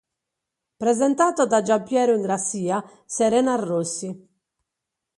[0.77, 4.27] Presentato da Giampiero Ingrassia, Serena Rossi.